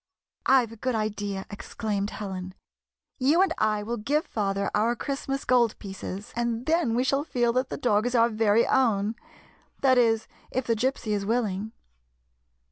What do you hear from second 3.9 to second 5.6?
give father our Christmas